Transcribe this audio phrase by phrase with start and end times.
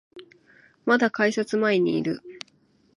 [0.83, 2.21] まだ改札前にいる